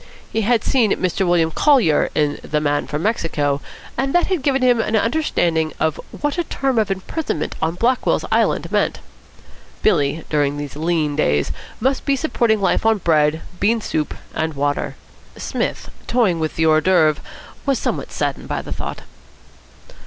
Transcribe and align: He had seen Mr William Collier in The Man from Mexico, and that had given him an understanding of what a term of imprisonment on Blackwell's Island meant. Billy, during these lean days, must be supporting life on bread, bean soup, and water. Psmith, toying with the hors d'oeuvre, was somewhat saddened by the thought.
He 0.33 0.41
had 0.41 0.63
seen 0.63 0.91
Mr 0.93 1.27
William 1.27 1.51
Collier 1.51 2.09
in 2.15 2.39
The 2.41 2.59
Man 2.59 2.87
from 2.87 3.03
Mexico, 3.03 3.61
and 3.95 4.15
that 4.15 4.25
had 4.25 4.41
given 4.41 4.63
him 4.63 4.79
an 4.79 4.95
understanding 4.95 5.73
of 5.79 5.99
what 6.09 6.39
a 6.39 6.43
term 6.43 6.79
of 6.79 6.89
imprisonment 6.89 7.53
on 7.61 7.75
Blackwell's 7.75 8.25
Island 8.31 8.71
meant. 8.71 8.99
Billy, 9.83 10.23
during 10.27 10.57
these 10.57 10.75
lean 10.75 11.15
days, 11.15 11.51
must 11.79 12.03
be 12.03 12.15
supporting 12.15 12.59
life 12.59 12.83
on 12.83 12.97
bread, 12.97 13.41
bean 13.59 13.79
soup, 13.79 14.15
and 14.33 14.55
water. 14.55 14.95
Psmith, 15.37 15.91
toying 16.07 16.39
with 16.39 16.55
the 16.55 16.65
hors 16.65 16.81
d'oeuvre, 16.81 17.21
was 17.67 17.77
somewhat 17.77 18.11
saddened 18.11 18.47
by 18.47 18.63
the 18.63 18.73
thought. 18.73 19.01